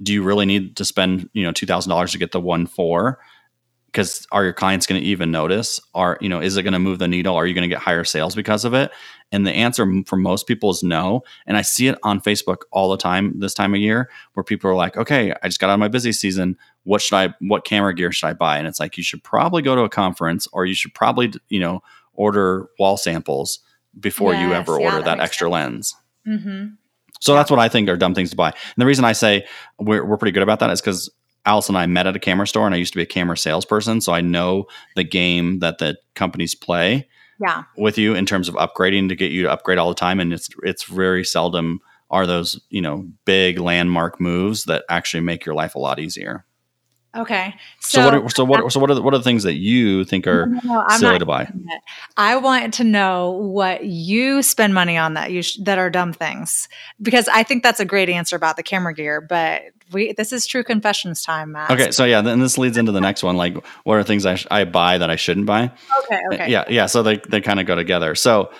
[0.01, 3.15] do you really need to spend, you know, $2,000 to get the 1.4?
[3.93, 5.79] Because are your clients going to even notice?
[5.93, 7.35] Are, you know, is it going to move the needle?
[7.35, 8.91] Are you going to get higher sales because of it?
[9.31, 11.21] And the answer for most people is no.
[11.45, 14.69] And I see it on Facebook all the time this time of year where people
[14.71, 16.57] are like, okay, I just got out of my busy season.
[16.85, 18.57] What should I, what camera gear should I buy?
[18.57, 21.59] And it's like, you should probably go to a conference or you should probably, you
[21.59, 23.59] know, order wall samples
[23.99, 25.95] before you ever yeah, order that that, extra lens.
[26.27, 26.73] Mm-hmm.
[27.19, 28.49] So that's what I think are dumb things to buy.
[28.49, 29.45] And the reason I say
[29.79, 31.11] we're, we're pretty good about that is because
[31.45, 33.37] Alice and I met at a camera store and I used to be a camera
[33.37, 34.01] salesperson.
[34.01, 37.07] So I know the game that the companies play
[37.39, 37.63] Yeah.
[37.77, 40.19] with you in terms of upgrading to get you to upgrade all the time.
[40.19, 41.79] And it's, it's very seldom
[42.09, 46.45] are those, you know, big landmark moves that actually make your life a lot easier.
[47.15, 47.53] Okay.
[47.79, 50.03] So, what are, so what, so what are the, what are the things that you
[50.03, 51.47] think are No, I'm silly to buy?
[52.17, 56.11] I want to know what you spend money on that you sh- that are dumb
[56.13, 56.67] things
[57.01, 59.21] because I think that's a great answer about the camera gear.
[59.21, 61.69] But we this is true confessions time, Matt.
[61.69, 63.37] Okay, so yeah, then this leads into the next one.
[63.37, 65.71] Like, what are things I, sh- I buy that I shouldn't buy?
[66.05, 66.15] Okay.
[66.31, 66.51] Uh, okay.
[66.51, 66.87] Yeah, yeah.
[66.87, 68.15] So they they kind of go together.
[68.15, 68.51] So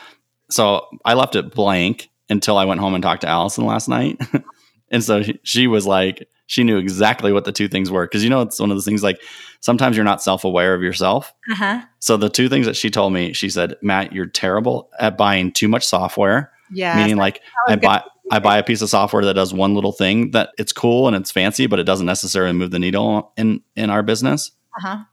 [0.52, 4.22] so I left it blank until I went home and talked to Allison last night,
[4.92, 8.24] and so she, she was like, she knew exactly what the two things were because
[8.24, 9.22] you know it's one of those things like
[9.60, 11.34] sometimes you're not self aware of yourself.
[11.52, 11.82] Uh huh.
[12.00, 15.52] So the two things that she told me, she said, Matt, you're terrible at buying
[15.52, 16.52] too much software.
[16.72, 16.96] Yeah.
[16.98, 20.32] Meaning, like I buy I buy a piece of software that does one little thing
[20.32, 23.90] that it's cool and it's fancy, but it doesn't necessarily move the needle in in
[23.90, 24.52] our business.
[24.78, 25.04] Uh huh.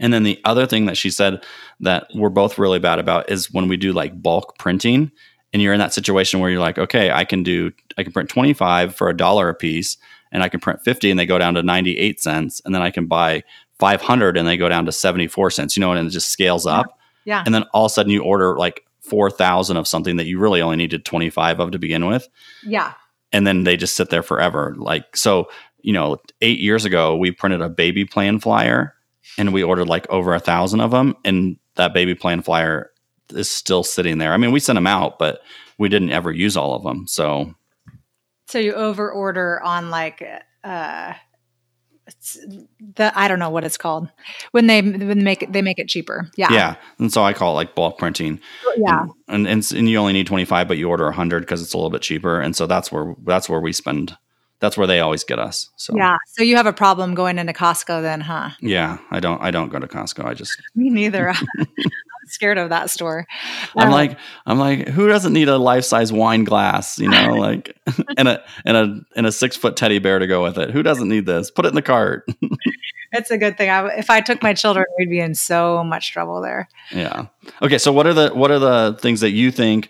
[0.00, 1.44] And then the other thing that she said
[1.80, 5.12] that we're both really bad about is when we do like bulk printing
[5.52, 8.30] and you're in that situation where you're like, okay, I can do, I can print
[8.30, 9.98] 25 for a dollar a piece
[10.32, 12.60] and I can print 50 and they go down to 98 cents.
[12.64, 13.42] And then I can buy
[13.78, 16.98] 500 and they go down to 74 cents, you know, and it just scales up.
[17.24, 17.42] Yeah.
[17.44, 20.62] And then all of a sudden you order like 4,000 of something that you really
[20.62, 22.28] only needed 25 of to begin with
[22.64, 22.92] Yeah.
[23.32, 24.74] and then they just sit there forever.
[24.78, 25.50] Like so,
[25.82, 28.94] you know, eight years ago we printed a baby plan flyer,
[29.38, 32.90] and we ordered like over a thousand of them, and that baby plan flyer
[33.30, 34.32] is still sitting there.
[34.32, 35.40] I mean, we sent them out, but
[35.78, 37.06] we didn't ever use all of them.
[37.06, 37.54] So
[38.50, 40.22] So you over order on like
[40.64, 41.14] uh
[42.96, 44.08] the I don't know what it's called
[44.50, 46.28] when they when they make it they make it cheaper.
[46.36, 46.52] Yeah.
[46.52, 48.40] yeah, and so I call it like bulk printing.
[48.76, 49.06] Yeah.
[49.28, 51.76] and and, and you only need twenty five, but you order hundred because it's a
[51.76, 54.16] little bit cheaper, and so that's where that's where we spend.
[54.58, 55.70] That's where they always get us.
[55.76, 56.16] So Yeah.
[56.26, 58.50] So you have a problem going into Costco then, huh?
[58.60, 60.24] yeah, I don't I don't go to Costco.
[60.24, 61.32] I just Me neither.
[62.30, 63.26] Scared of that store.
[63.76, 67.76] I'm like, I'm like, who doesn't need a life size wine glass, you know, like,
[68.16, 70.70] and a and a and a six foot teddy bear to go with it?
[70.70, 71.50] Who doesn't need this?
[71.50, 72.28] Put it in the cart.
[73.12, 73.70] it's a good thing.
[73.70, 76.68] I, if I took my children, we'd be in so much trouble there.
[76.92, 77.26] yeah.
[77.62, 77.78] Okay.
[77.78, 79.88] So what are the what are the things that you think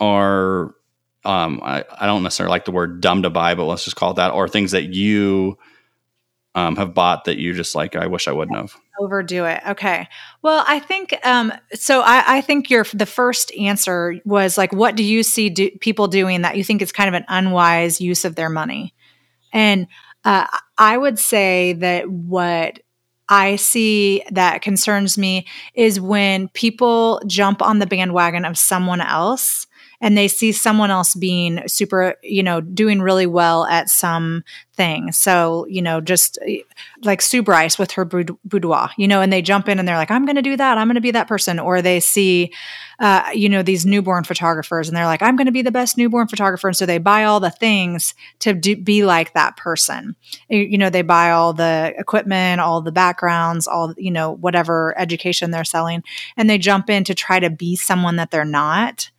[0.00, 0.74] are
[1.24, 4.12] um I, I don't necessarily like the word dumb to buy, but let's just call
[4.12, 5.58] it that, or things that you
[6.54, 8.76] um have bought that you just like, I wish I wouldn't have.
[8.98, 9.60] Overdo it.
[9.68, 10.08] Okay.
[10.42, 12.00] Well, I think um, so.
[12.00, 16.08] I, I think your the first answer was like, what do you see do, people
[16.08, 18.94] doing that you think is kind of an unwise use of their money?
[19.52, 19.86] And
[20.24, 22.80] uh, I would say that what
[23.28, 29.66] I see that concerns me is when people jump on the bandwagon of someone else
[30.00, 35.10] and they see someone else being super, you know, doing really well at some thing.
[35.10, 36.60] So, you know, just eh,
[37.02, 40.10] like Sue Bryce with her boudoir, you know, and they jump in and they're like,
[40.10, 40.78] I'm going to do that.
[40.78, 41.58] I'm going to be that person.
[41.58, 42.52] Or they see,
[43.00, 45.98] uh, you know, these newborn photographers and they're like, I'm going to be the best
[45.98, 46.68] newborn photographer.
[46.68, 50.14] And so they buy all the things to do, be like that person.
[50.48, 54.94] You you know, they buy all the equipment, all the backgrounds, all, you know, whatever
[54.96, 56.04] education they're selling,
[56.36, 59.10] and they jump in to try to be someone that they're not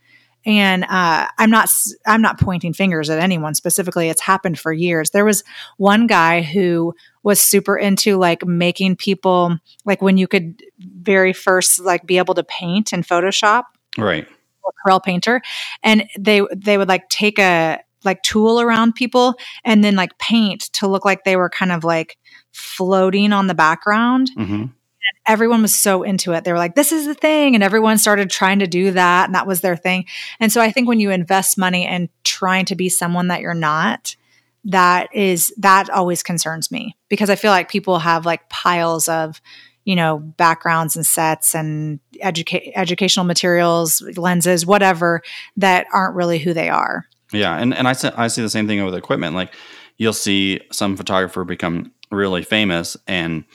[0.45, 1.69] and uh, i'm not
[2.07, 4.09] i'm not pointing fingers at anyone specifically.
[4.09, 5.09] It's happened for years.
[5.11, 5.43] There was
[5.77, 11.79] one guy who was super into like making people like when you could very first
[11.79, 13.63] like be able to paint in photoshop
[13.97, 14.27] Right.
[14.63, 15.41] or Corel Painter,
[15.83, 20.61] and they they would like take a like tool around people and then like paint
[20.73, 22.17] to look like they were kind of like
[22.53, 24.31] floating on the background.
[24.35, 24.65] Hmm
[25.29, 26.43] everyone was so into it.
[26.43, 27.53] They were like, this is the thing.
[27.53, 29.25] And everyone started trying to do that.
[29.25, 30.05] And that was their thing.
[30.39, 33.53] And so I think when you invest money in trying to be someone that you're
[33.53, 34.15] not,
[34.65, 39.39] that is, that always concerns me because I feel like people have like piles of,
[39.85, 45.21] you know, backgrounds and sets and educa- educational materials, lenses, whatever
[45.57, 47.05] that aren't really who they are.
[47.31, 47.55] Yeah.
[47.55, 49.35] And, and I, see, I see the same thing with equipment.
[49.35, 49.53] Like
[49.97, 53.45] you'll see some photographer become really famous and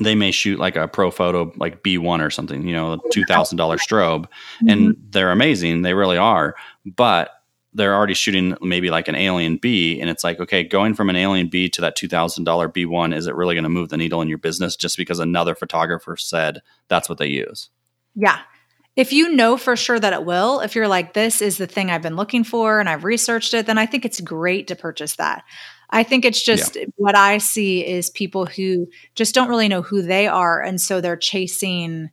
[0.00, 4.68] they may shoot like a Profoto like B1 or something, you know, $2,000 strobe mm-hmm.
[4.68, 5.82] and they're amazing.
[5.82, 6.54] They really are.
[6.86, 7.30] But
[7.74, 11.72] they're already shooting maybe like an AlienBee and it's like, okay, going from an AlienBee
[11.72, 14.74] to that $2,000 B1, is it really going to move the needle in your business
[14.74, 17.70] just because another photographer said that's what they use?
[18.14, 18.40] Yeah.
[18.96, 21.90] If you know for sure that it will, if you're like, this is the thing
[21.90, 25.16] I've been looking for and I've researched it, then I think it's great to purchase
[25.16, 25.44] that.
[25.90, 26.84] I think it's just yeah.
[26.96, 30.60] what I see is people who just don't really know who they are.
[30.60, 32.10] And so they're chasing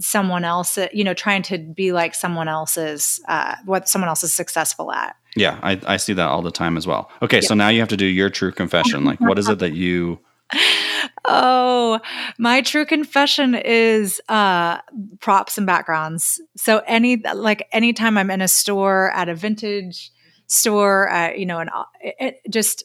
[0.00, 4.34] someone else, you know, trying to be like someone else's, uh, what someone else is
[4.34, 5.16] successful at.
[5.36, 7.10] Yeah, I, I see that all the time as well.
[7.22, 7.48] Okay, yeah.
[7.48, 9.04] so now you have to do your true confession.
[9.04, 10.20] Like, what is it that you
[11.24, 12.00] oh,
[12.38, 14.78] my true confession is uh
[15.20, 16.40] props and backgrounds.
[16.56, 20.12] So any like anytime I'm in a store at a vintage
[20.46, 22.84] store, uh, you know, and it, just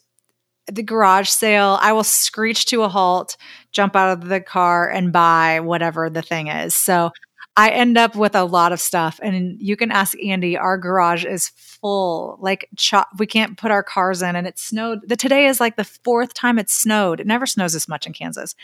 [0.70, 3.36] the garage sale, I will screech to a halt,
[3.72, 6.74] jump out of the car, and buy whatever the thing is.
[6.74, 7.10] So
[7.56, 9.18] I end up with a lot of stuff.
[9.22, 12.38] And you can ask Andy, our garage is full.
[12.40, 15.00] Like, cho- we can't put our cars in, and it snowed.
[15.06, 17.20] The, today is like the fourth time it snowed.
[17.20, 18.54] It never snows this much in Kansas.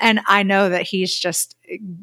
[0.00, 1.56] And I know that he's just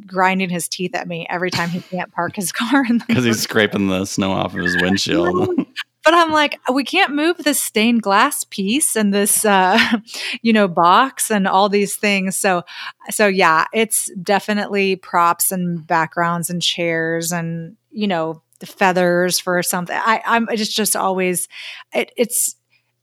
[0.05, 2.83] grinding his teeth at me every time he can't park his car.
[3.07, 5.65] Because he's scraping the snow off of his windshield.
[6.09, 9.77] But I'm like, we can't move this stained glass piece and this, uh,
[10.41, 12.35] you know, box and all these things.
[12.35, 12.63] So,
[13.11, 19.61] so yeah, it's definitely props and backgrounds and chairs and you know the feathers for
[19.61, 19.95] something.
[19.95, 21.47] I, I'm just just always,
[21.93, 22.55] it, it's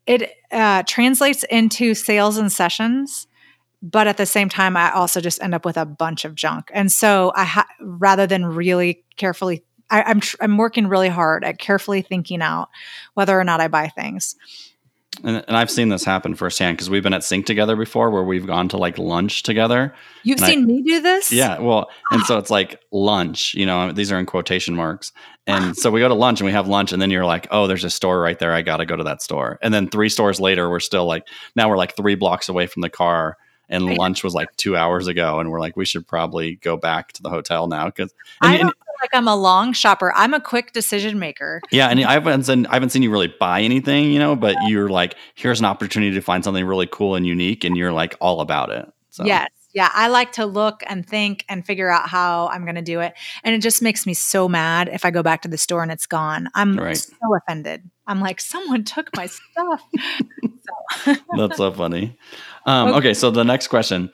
[0.09, 3.29] it uh, translates into sales and sessions
[3.83, 6.71] but at the same time i also just end up with a bunch of junk
[6.73, 11.09] and so i ha- rather than really carefully I, am I'm, tr- I'm working really
[11.09, 12.69] hard at carefully thinking out
[13.15, 14.37] whether or not I buy things.
[15.25, 18.23] And, and I've seen this happen firsthand because we've been at sync together before, where
[18.23, 19.95] we've gone to like lunch together.
[20.25, 21.59] You've seen I, me do this, yeah.
[21.59, 23.55] Well, and so it's like lunch.
[23.55, 25.13] You know, these are in quotation marks.
[25.47, 27.67] And so we go to lunch and we have lunch, and then you're like, oh,
[27.67, 28.53] there's a store right there.
[28.53, 29.59] I got to go to that store.
[29.63, 32.83] And then three stores later, we're still like, now we're like three blocks away from
[32.83, 36.57] the car and lunch was like two hours ago and we're like we should probably
[36.57, 38.71] go back to the hotel now because I
[39.07, 40.13] like I'm a long shopper.
[40.15, 41.61] I'm a quick decision maker.
[41.71, 44.57] Yeah, and I haven't seen I haven't seen you really buy anything, you know, but
[44.67, 48.17] you're like, here's an opportunity to find something really cool and unique, and you're like
[48.21, 48.87] all about it.
[49.11, 49.25] So.
[49.25, 49.49] Yes.
[49.75, 53.01] Yeah, I like to look and think and figure out how I'm going to do
[53.01, 53.13] it.
[53.45, 55.93] And it just makes me so mad if I go back to the store and
[55.93, 56.49] it's gone.
[56.55, 56.97] I'm right.
[56.97, 57.83] so offended.
[58.07, 59.83] I'm like, someone took my stuff.
[61.05, 61.17] so.
[61.37, 62.17] That's so funny.
[62.69, 62.99] Um, okay.
[62.99, 64.11] okay, so the next question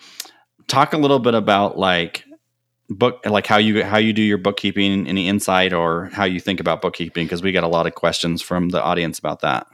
[0.69, 2.27] talk a little bit about like
[2.95, 6.61] book like how you how you do your bookkeeping any insight or how you think
[6.61, 7.27] about bookkeeping?
[7.27, 9.67] Because we get a lot of questions from the audience about that.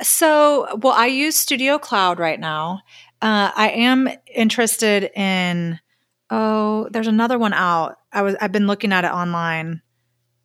[0.00, 2.80] So well i use studio cloud right now.
[3.20, 5.78] Uh, i am interested in
[6.30, 7.96] oh there's another one out.
[8.12, 9.82] I was i've been looking at it online.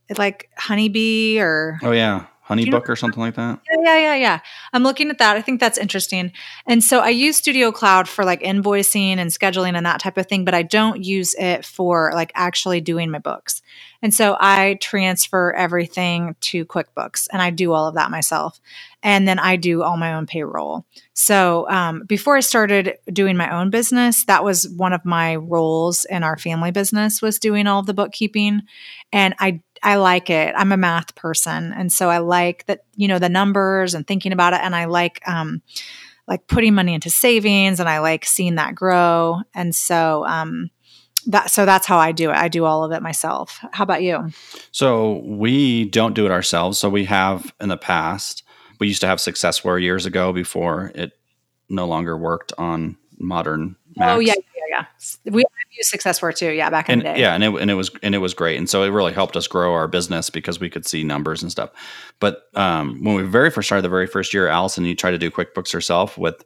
[0.09, 3.59] It's like honeybee or oh yeah Honeybook or something like that?
[3.69, 4.39] Yeah, yeah, yeah, yeah.
[4.73, 5.35] I'm looking at that.
[5.35, 6.31] I think that's interesting.
[6.65, 10.27] And so I use Studio Cloud for like invoicing and scheduling and that type of
[10.27, 13.61] thing, but I don't use it for like actually doing my books.
[14.01, 18.59] And so I transfer everything to QuickBooks and I do all of that myself.
[19.03, 20.85] And then I do all my own payroll.
[21.13, 26.05] So um, before I started doing my own business, that was one of my roles
[26.05, 28.61] in our family business was doing all of the bookkeeping.
[29.11, 30.53] And I I like it.
[30.57, 31.73] I'm a math person.
[31.73, 34.61] And so I like that, you know, the numbers and thinking about it.
[34.61, 35.61] And I like, um,
[36.27, 39.41] like putting money into savings and I like seeing that grow.
[39.53, 40.69] And so, um,
[41.27, 42.35] that, so that's how I do it.
[42.35, 43.59] I do all of it myself.
[43.71, 44.29] How about you?
[44.71, 46.77] So we don't do it ourselves.
[46.77, 48.43] So we have in the past,
[48.79, 51.13] we used to have Successware years ago before it
[51.69, 54.15] no longer worked on modern Macs.
[54.15, 54.85] Oh yeah, yeah,
[55.25, 55.31] yeah.
[55.31, 56.51] We used Successware too.
[56.51, 57.19] Yeah, back in and, the day.
[57.19, 59.35] Yeah, and it and it was and it was great, and so it really helped
[59.35, 61.71] us grow our business because we could see numbers and stuff.
[62.19, 65.17] But um, when we very first started, the very first year, Allison, you tried to
[65.17, 66.43] do QuickBooks herself with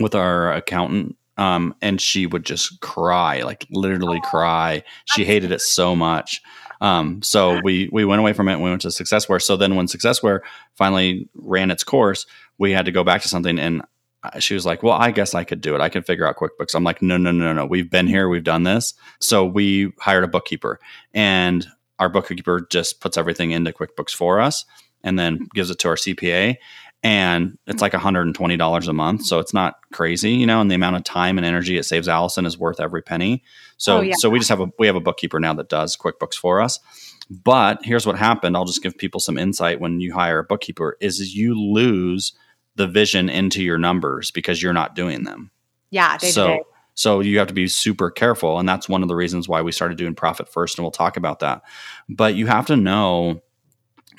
[0.00, 1.16] with our accountant.
[1.36, 4.84] Um, and she would just cry, like literally cry.
[5.04, 6.40] She hated it so much.
[6.80, 8.52] Um, so we we went away from it.
[8.52, 9.42] and We went to Successware.
[9.42, 10.40] So then when Successware
[10.76, 12.24] finally ran its course,
[12.58, 13.58] we had to go back to something.
[13.58, 13.82] And
[14.38, 15.80] she was like, "Well, I guess I could do it.
[15.80, 17.66] I can figure out QuickBooks." I'm like, "No, no, no, no.
[17.66, 18.28] We've been here.
[18.28, 20.78] We've done this." So we hired a bookkeeper,
[21.12, 21.66] and
[21.98, 24.64] our bookkeeper just puts everything into QuickBooks for us,
[25.02, 25.44] and then hmm.
[25.54, 26.56] gives it to our CPA.
[27.02, 30.62] And it's like $120 a month, so it's not crazy, you know.
[30.62, 33.44] And the amount of time and energy it saves Allison is worth every penny.
[33.76, 34.14] So, Oh, yeah.
[34.16, 36.80] so we just have a we have a bookkeeper now that does QuickBooks for us.
[37.30, 38.56] But here's what happened.
[38.56, 42.32] I'll just give people some insight when you hire a bookkeeper: is you lose
[42.76, 45.50] the vision into your numbers because you're not doing them.
[45.90, 49.48] Yeah, so so you have to be super careful and that's one of the reasons
[49.48, 51.62] why we started doing profit first and we'll talk about that.
[52.08, 53.42] But you have to know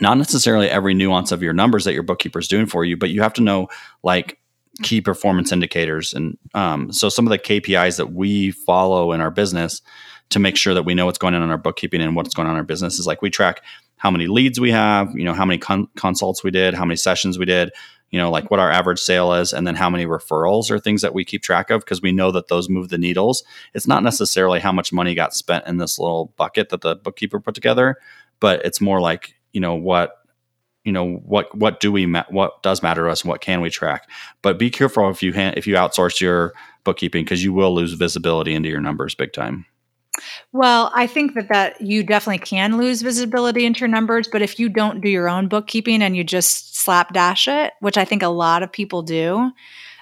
[0.01, 3.09] not necessarily every nuance of your numbers that your bookkeeper is doing for you, but
[3.09, 3.69] you have to know
[4.03, 4.39] like
[4.83, 9.31] key performance indicators and um, so some of the KPIs that we follow in our
[9.31, 9.81] business
[10.29, 12.47] to make sure that we know what's going on in our bookkeeping and what's going
[12.47, 13.61] on in our business is like we track
[13.97, 16.95] how many leads we have, you know, how many con- consults we did, how many
[16.95, 17.71] sessions we did,
[18.12, 21.01] you know, like what our average sale is, and then how many referrals are things
[21.01, 23.43] that we keep track of because we know that those move the needles.
[23.73, 27.39] It's not necessarily how much money got spent in this little bucket that the bookkeeper
[27.39, 27.97] put together,
[28.39, 30.17] but it's more like, you know, what
[30.86, 33.60] you know what what do we ma- what does matter to us and what can
[33.60, 34.08] we track
[34.43, 36.53] but be careful if you ha- if you outsource your
[36.84, 39.65] bookkeeping because you will lose visibility into your numbers big time
[40.54, 44.60] Well, I think that that you definitely can lose visibility into your numbers, but if
[44.60, 48.28] you don't do your own bookkeeping and you just slapdash it, which I think a
[48.30, 49.51] lot of people do,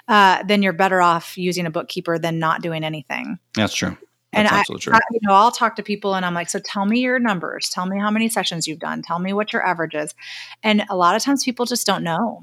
[0.08, 3.38] uh, then you're better off using a bookkeeper than not doing anything.
[3.54, 3.96] that's true
[4.32, 6.84] And I, true I- you know, I'll talk to people and I'm like, so tell
[6.86, 7.68] me your numbers.
[7.68, 9.00] Tell me how many sessions you've done.
[9.02, 10.14] Tell me what your average is.
[10.62, 12.42] And a lot of times people just don't know.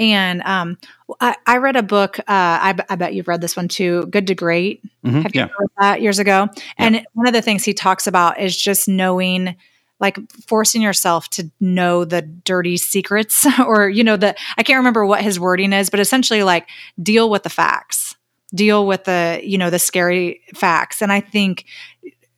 [0.00, 0.78] And um,
[1.20, 2.18] I, I read a book.
[2.20, 4.06] Uh, I, I bet you've read this one too.
[4.06, 4.82] Good to Great.
[5.04, 6.48] Mhm, Have you yeah heard that years ago?
[6.78, 9.56] And one of the things he talks about is just knowing,
[10.00, 15.04] like forcing yourself to know the dirty secrets, or you know, the I can't remember
[15.04, 16.66] what his wording is, but essentially like
[17.02, 18.16] deal with the facts,
[18.54, 21.02] deal with the you know the scary facts.
[21.02, 21.66] And I think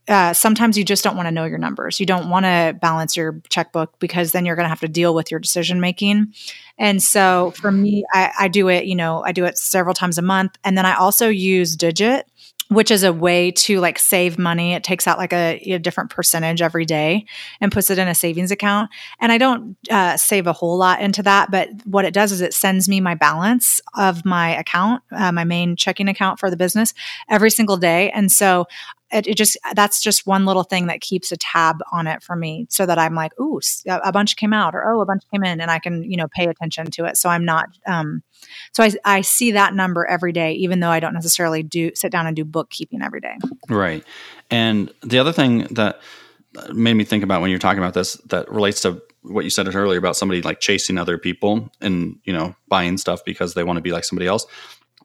[0.09, 2.01] uh, sometimes you just don't want to know your numbers.
[2.01, 5.15] You don't want to balance your checkbook because then you're going to have to deal
[5.15, 6.35] with your decision making.
[6.79, 10.19] And so for me, I, I do it, you know, I do it several times
[10.19, 10.57] a month.
[10.65, 12.27] And then I also use Digit,
[12.73, 14.73] which is a way to like save money.
[14.73, 17.27] It takes out like a, a different percentage every day
[17.61, 18.91] and puts it in a savings account.
[19.21, 22.41] And I don't uh, save a whole lot into that, but what it does is
[22.41, 26.57] it sends me my balance of my account, uh, my main checking account for the
[26.57, 26.95] business
[27.31, 28.11] every single day.
[28.11, 28.67] And so
[29.13, 32.35] it, it just that's just one little thing that keeps a tab on it for
[32.35, 35.45] me so that i'm like ooh a bunch came out or oh a bunch came
[35.45, 38.23] in and i can you know pay attention to it so i'm not um
[38.73, 42.13] so i, I see that number every day even though i don't necessarily do sit
[42.13, 43.37] down and do bookkeeping every day
[43.69, 44.05] Right.
[44.51, 46.01] And the other thing that
[46.73, 49.73] made me think about when you're talking about this that relates to what you said
[49.75, 53.77] earlier about somebody like chasing other people and, you know, buying stuff because they want
[53.77, 54.45] to be like somebody else.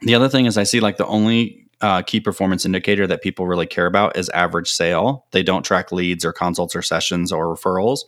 [0.02, 3.48] The other thing is I see like the only uh, key performance indicator that people
[3.48, 5.26] really care about is average sale.
[5.32, 8.00] They don't track leads or consults or sessions or referrals.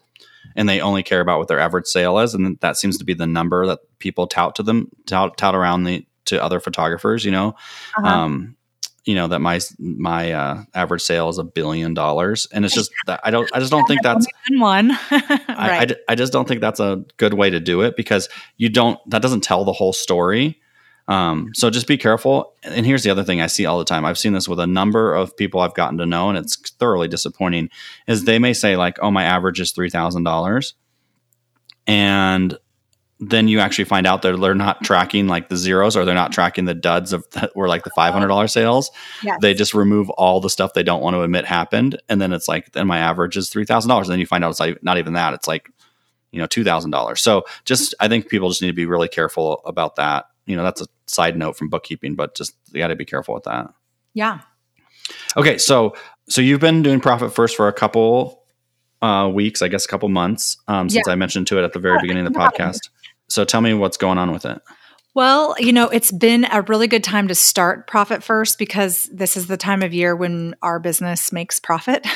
[0.56, 3.13] And they only care about what their average sale is, and that seems to be
[3.13, 7.23] the number that people tout to them, tout, tout around the to other photographers.
[7.23, 7.56] You know,
[7.97, 8.08] Uh-huh.
[8.08, 8.56] um,
[9.06, 12.91] you know that my my uh, average sale is a billion dollars, and it's just
[13.08, 16.34] that I don't I just don't think that's one I, I right d- I just
[16.34, 19.65] don't think that's a good way to do it because you don't that doesn't tell
[19.65, 20.60] the whole story.
[21.10, 22.54] Um, so just be careful.
[22.62, 24.06] And here's the other thing I see all the time.
[24.06, 27.08] I've seen this with a number of people I've gotten to know, and it's thoroughly
[27.08, 27.69] disappointing.
[28.08, 30.76] Is they may say like, "Oh, my average is three thousand dollars,"
[31.88, 32.58] and
[33.19, 36.32] then you actually find out that they're not tracking like the zeros or they're not
[36.32, 38.91] tracking the duds of that were like the five hundred dollar sales
[39.24, 39.38] yes.
[39.41, 42.48] they just remove all the stuff they don't want to admit happened and then it's
[42.48, 45.13] like then my average is $3000 and then you find out it's like not even
[45.13, 45.69] that it's like
[46.32, 49.98] you know $2000 so just i think people just need to be really careful about
[49.98, 53.05] that you know that's a side note from bookkeeping but just you got to be
[53.05, 53.73] careful with that.
[54.13, 54.41] Yeah.
[55.38, 55.95] Okay so
[56.27, 58.43] so you've been doing profit first for a couple
[59.01, 61.79] uh, weeks i guess a couple months um, since i mentioned to it at the
[61.79, 62.89] very beginning of the podcast.
[63.29, 64.62] So tell me what's going on with it.
[65.15, 69.35] Well, you know, it's been a really good time to start Profit First because this
[69.35, 72.07] is the time of year when our business makes profit.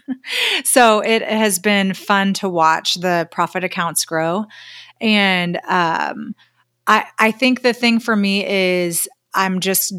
[0.64, 4.46] so it has been fun to watch the profit accounts grow.
[5.00, 6.34] And um,
[6.86, 9.94] I, I think the thing for me is I'm just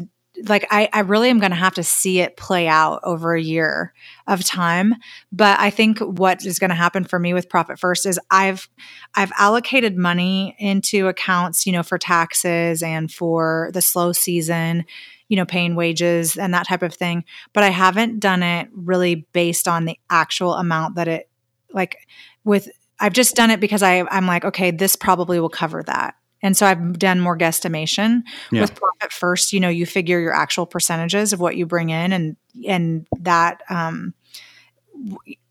[0.46, 3.40] like I, I really am going to have to see it play out over a
[3.40, 3.92] year
[4.26, 4.94] of time.
[5.32, 8.68] But i think what is going to happen for me with profit first is i've
[9.14, 14.84] i've allocated money into accounts you know for taxes and for the slow season
[15.28, 17.24] you know paying wages and that type of thing.
[17.52, 21.30] But i haven't done it really based on the actual amount that it
[21.72, 21.96] like
[22.44, 22.68] with
[23.00, 26.14] i've just done it because i i'm like okay this probably will cover that
[26.44, 28.22] And so I've done more guesstimation
[28.52, 28.60] Yeah.
[28.60, 29.52] with profit first.
[29.52, 32.36] You know, you figure your actual percentages of what you bring in, and
[32.68, 34.14] and that, um,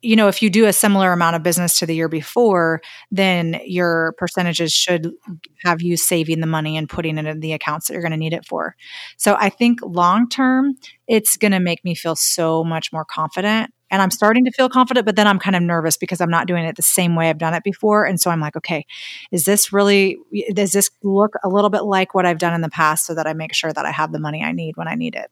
[0.01, 2.81] you know, if you do a similar amount of business to the year before,
[3.11, 5.11] then your percentages should
[5.65, 8.17] have you saving the money and putting it in the accounts that you're going to
[8.17, 8.75] need it for.
[9.17, 10.75] So I think long term,
[11.07, 13.71] it's going to make me feel so much more confident.
[13.93, 16.47] And I'm starting to feel confident, but then I'm kind of nervous because I'm not
[16.47, 18.05] doing it the same way I've done it before.
[18.05, 18.87] And so I'm like, okay,
[19.31, 20.17] is this really,
[20.51, 23.27] does this look a little bit like what I've done in the past so that
[23.27, 25.29] I make sure that I have the money I need when I need it?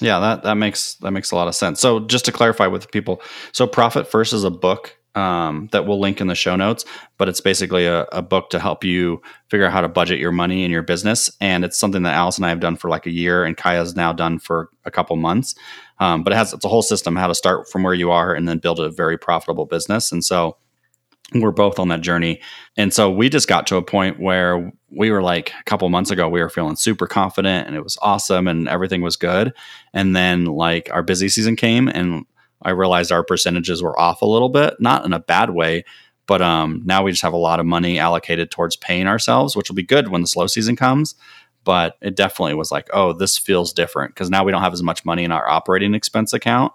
[0.00, 1.80] Yeah, that that makes that makes a lot of sense.
[1.80, 5.98] So just to clarify with people, so Profit First is a book um, that we'll
[5.98, 6.84] link in the show notes,
[7.16, 10.32] but it's basically a, a book to help you figure out how to budget your
[10.32, 13.06] money in your business, and it's something that Alice and I have done for like
[13.06, 15.54] a year, and Kaya's now done for a couple months.
[15.98, 18.34] Um, but it has it's a whole system how to start from where you are
[18.34, 20.56] and then build a very profitable business, and so
[21.34, 22.40] we're both on that journey.
[22.76, 26.10] And so we just got to a point where we were like a couple months
[26.10, 29.52] ago, we were feeling super confident and it was awesome and everything was good.
[29.92, 32.24] And then like our busy season came and
[32.62, 35.84] I realized our percentages were off a little bit, not in a bad way,
[36.26, 39.68] but um, now we just have a lot of money allocated towards paying ourselves, which
[39.68, 41.14] will be good when the slow season comes.
[41.66, 44.82] But it definitely was like, oh, this feels different because now we don't have as
[44.82, 46.72] much money in our operating expense account.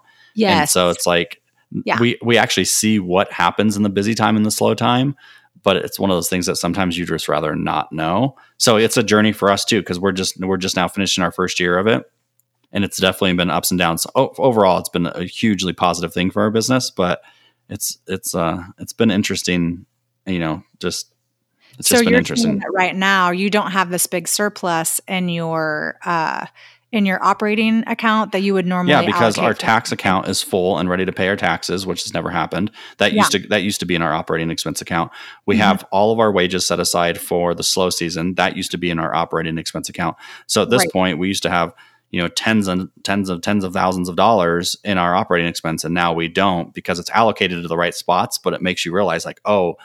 [0.60, 1.42] And so it's like
[1.84, 1.98] Yeah.
[1.98, 5.16] we we actually see what happens in the busy time and the slow time,
[5.64, 8.36] but it's one of those things that sometimes you just rather not know.
[8.58, 11.32] So it's a journey for us too because we're just we're just now finishing our
[11.32, 12.04] first year of it,
[12.72, 14.06] and it's definitely been ups and downs.
[14.14, 17.22] O- overall, it's been a hugely positive thing for our business, but
[17.68, 19.86] it's it's uh it's been interesting.
[20.26, 21.11] You know, just
[21.78, 22.62] it's so just been you're interesting.
[22.74, 26.46] right now you don't have this big surplus in your uh,
[26.90, 30.42] in your operating account that you would normally Yeah, because our for- tax account is
[30.42, 32.70] full and ready to pay our taxes, which has never happened.
[32.98, 35.10] That used to that used to be in our operating expense account.
[35.46, 35.60] We Mhm.
[35.60, 38.34] have all of our wages set aside for the slow season.
[38.34, 40.16] That used to be in our operating expense account.
[40.46, 40.92] So at this Right.
[40.92, 41.72] point, we used to have
[42.10, 45.84] you know tens and tens of tens of thousands of dollars in our operating expense,
[45.84, 48.36] and now we don't because it's allocated to the right spots.
[48.36, 49.76] But it makes you realize like, oh,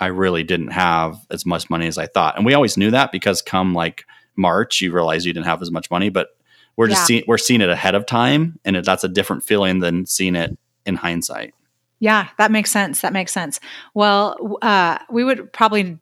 [0.00, 3.12] I really didn't have as much money as I thought, and we always knew that
[3.12, 4.04] because come like
[4.36, 6.28] March, you realize you didn't have as much money, but
[6.76, 7.06] we're just Yeah.
[7.06, 10.34] seeing we're seeing it ahead of time, and it, that's a different feeling than seeing
[10.36, 11.54] it in hindsight.
[12.00, 13.00] Yeah, that makes sense.
[13.00, 13.60] That makes sense.
[13.94, 15.98] Well, uh, we would probably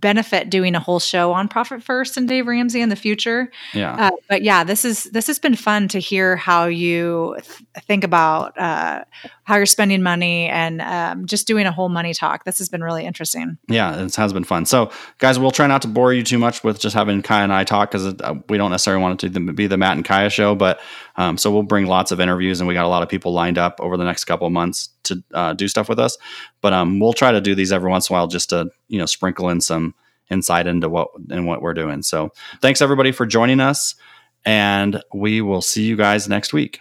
[0.00, 3.50] benefit doing a whole show on profit first and Dave Ramsey in the future.
[3.74, 7.84] Yeah, Uh, but yeah, this is this has been fun to hear how you th-
[7.84, 9.04] think about uh,
[9.44, 12.44] how you're spending money and um, just doing a whole money talk.
[12.44, 13.58] This has been really interesting.
[13.68, 14.66] yeah, it has been fun.
[14.66, 17.52] So, guys, we'll try not to bore you too much with just having Kaya and
[17.52, 20.30] I talk because uh, we don't necessarily want it to be the Matt and Kaya
[20.30, 20.54] show.
[20.54, 20.80] But
[21.16, 23.58] um, so we'll bring lots of interviews, and we got a lot of people lined
[23.58, 26.16] up over the next couple of months to uh, do stuff with us.
[26.60, 28.98] But um, we'll try to do these every once in a while just to you
[28.98, 29.94] know sprinkle in some
[30.30, 32.02] insight into what and what we're doing.
[32.02, 33.94] So, thanks everybody for joining us,
[34.44, 36.80] and we will see you guys next week.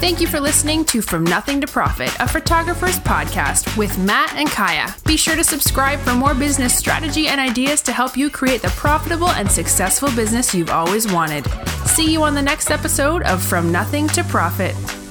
[0.00, 4.48] Thank you for listening to From Nothing to Profit, a photographer's podcast with Matt and
[4.48, 4.94] Kaya.
[5.04, 8.68] Be sure to subscribe for more business strategy and ideas to help you create the
[8.68, 11.44] profitable and successful business you've always wanted.
[11.84, 15.07] See you on the next episode of From Nothing to Profit.